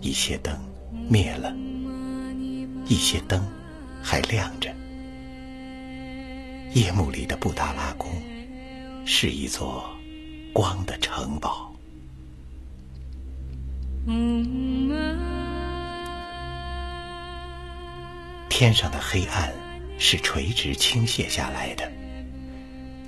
[0.00, 0.56] 一些灯
[1.08, 1.54] 灭了，
[2.86, 3.42] 一些灯
[4.02, 4.74] 还亮着。
[6.74, 8.10] 夜幕里的布达拉宫
[9.04, 9.88] 是一座
[10.52, 11.72] 光的城堡。
[18.48, 19.52] 天上的黑暗
[19.98, 21.90] 是垂直倾泻下来的，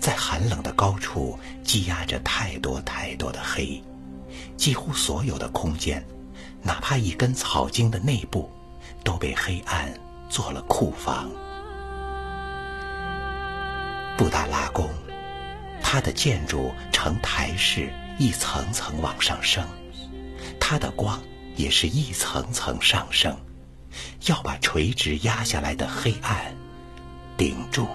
[0.01, 3.83] 在寒冷的高处积压着太多太多的黑，
[4.57, 6.05] 几乎所有的空间，
[6.63, 8.51] 哪怕一根草茎的内部，
[9.05, 9.93] 都被黑暗
[10.29, 11.31] 做了库房。
[14.17, 14.89] 布达拉宫，
[15.81, 19.65] 它的建筑呈台式，一层层往上升，
[20.59, 21.21] 它的光
[21.57, 23.37] 也是一层层上升。
[24.27, 26.55] 要把垂直压下来的黑暗
[27.37, 27.89] 顶住，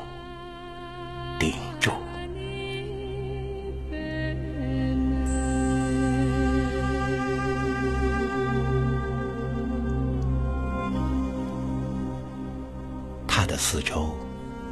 [13.44, 14.18] 它的四周，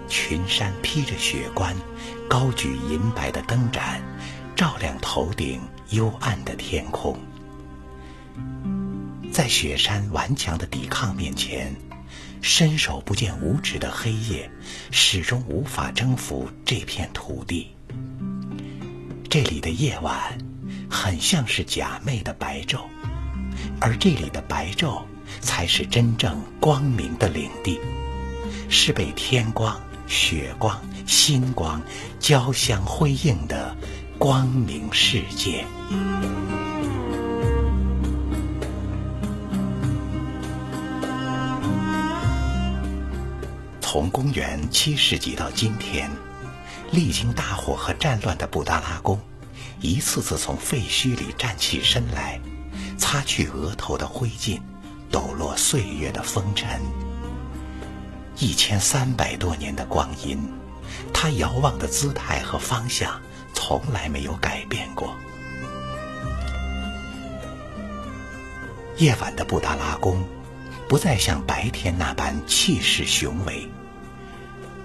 [0.07, 1.75] 群山披着雪冠，
[2.29, 4.01] 高举银白的灯盏，
[4.55, 7.19] 照亮头顶幽暗的天空。
[9.29, 11.75] 在雪山顽强的抵抗面前，
[12.41, 14.49] 伸手不见五指的黑夜
[14.89, 17.75] 始终无法征服这片土地。
[19.29, 20.37] 这里的夜晚
[20.89, 22.83] 很像是假寐的白昼，
[23.81, 25.01] 而这里的白昼
[25.41, 27.77] 才是真正光明的领地，
[28.73, 31.81] 是被天光、雪光、星光
[32.19, 33.75] 交相辉映的
[34.17, 35.65] 光明世界。
[43.81, 46.09] 从公元七世纪到今天，
[46.91, 49.19] 历经大火和战乱的布达拉宫，
[49.81, 52.39] 一次次从废墟里站起身来，
[52.97, 54.61] 擦去额头的灰烬，
[55.11, 56.79] 抖落岁月的风尘。
[58.37, 60.51] 一千三百多年的光阴，
[61.13, 63.21] 他遥望的姿态和方向
[63.53, 65.15] 从来没有改变过。
[68.97, 70.23] 夜晚的布达拉宫，
[70.87, 73.69] 不再像白天那般气势雄伟。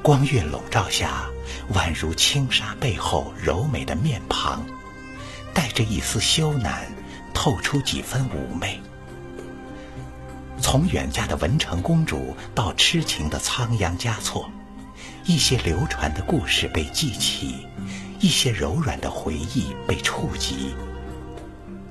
[0.03, 1.27] 光晕笼罩下，
[1.75, 4.65] 宛如轻纱背后柔美的面庞，
[5.53, 6.85] 带着一丝羞赧，
[7.35, 8.81] 透出几分妩媚。
[10.61, 14.51] 从远嫁的文成公主到痴情的仓央嘉措，
[15.25, 17.67] 一些流传的故事被记起，
[18.21, 20.75] 一些柔软的回忆被触及。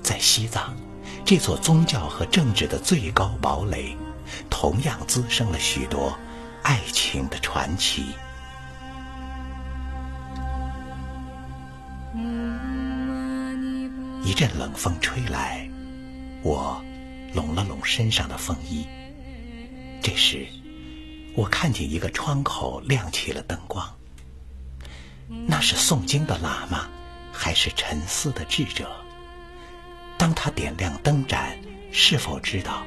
[0.02, 0.76] 在西藏，
[1.24, 3.96] 这座宗教和政治的最高堡垒，
[4.50, 6.18] 同样滋生了许多。
[6.64, 8.08] 爱情的传奇。
[14.24, 15.70] 一阵冷风吹来，
[16.42, 16.84] 我
[17.36, 18.88] 拢了拢身上的风衣。
[20.02, 20.48] 这时，
[21.36, 23.88] 我看见一个窗口亮起了灯光。
[25.48, 26.88] 那是诵经的喇嘛，
[27.32, 28.90] 还是沉思的智者？
[30.18, 31.58] 当他点亮灯盏，
[31.92, 32.86] 是否知道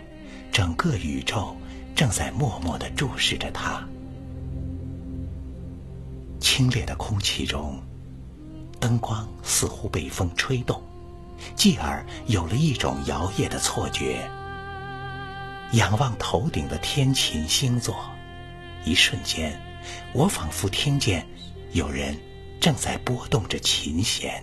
[0.51, 1.55] 整个宇宙？
[1.95, 3.85] 正在默默地注视着他。
[6.39, 7.83] 清冽的空气中，
[8.79, 10.81] 灯光似乎被风吹动，
[11.57, 14.31] 继而有了一种摇曳的错觉。
[15.73, 18.09] 仰望头顶的天琴星座，
[18.85, 19.61] 一瞬间，
[20.13, 21.27] 我仿佛听见
[21.73, 22.17] 有人
[22.59, 24.43] 正在拨动着琴弦。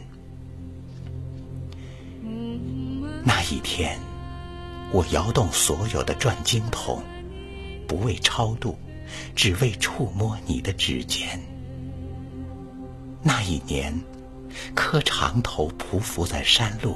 [3.24, 4.00] 那一天，
[4.92, 7.02] 我摇动所有的转经筒。
[7.88, 8.76] 不为超度，
[9.36, 11.40] 只为触摸你的指尖。
[13.22, 13.94] 那一年，
[14.74, 16.96] 磕长头匍匐在山路，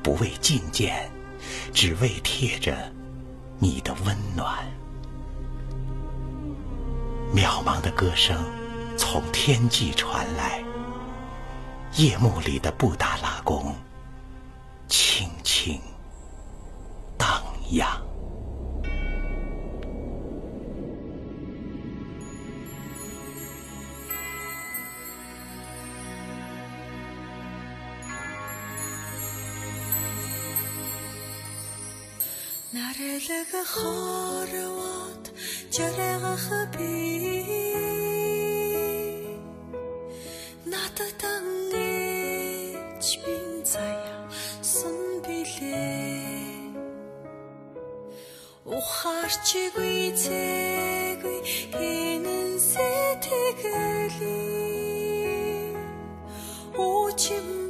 [0.00, 1.10] 不为觐见，
[1.72, 2.92] 只为贴着
[3.62, 4.58] 你的温暖。
[7.32, 8.36] 渺茫的歌声
[8.98, 10.60] 从天际传来，
[11.94, 13.72] 夜幕里的布达拉宫
[14.88, 15.80] 轻轻
[17.16, 18.01] 荡漾。
[32.72, 35.24] Нарэлэг хорвот
[35.74, 36.96] чарах би
[40.64, 44.16] Нататан нэч бин зая
[44.62, 46.72] сан билээ
[48.64, 51.38] Ухаарчгүй цэггүй
[51.76, 54.16] гинэн сэтгэлээ
[56.72, 57.61] Учим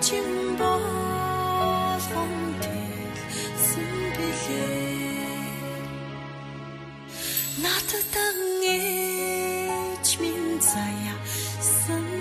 [0.00, 0.22] 天
[0.56, 0.78] 边的
[10.20, 10.70] 云彩，
[11.60, 12.17] 山那边的海。